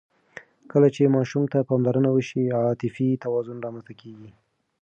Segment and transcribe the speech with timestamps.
[0.71, 4.31] کله چې ماشوم ته پاملرنه وشي، عاطفي توازن رامنځته کېږي.